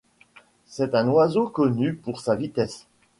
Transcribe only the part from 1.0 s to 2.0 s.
oiseau connu